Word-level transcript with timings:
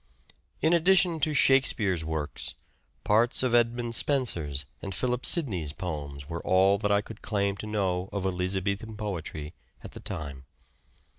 In 0.63 0.73
addition 0.73 1.19
to" 1.19 1.33
Shakespeare's" 1.35 2.03
works, 2.03 2.55
parts 3.03 3.43
of 3.43 3.53
Edmund 3.53 3.93
Spenser's 3.93 4.65
and 4.81 4.95
Philip 4.95 5.27
Sidney's 5.27 5.73
poems 5.73 6.27
were 6.27 6.41
all 6.41 6.79
that 6.79 6.91
I 6.91 7.01
could 7.01 7.21
claim 7.21 7.55
to 7.57 7.67
know 7.67 8.09
of 8.11 8.25
Elizabethan 8.25 8.97
poetry 8.97 9.53
at 9.83 9.91
the 9.91 9.99
time. 9.99 10.45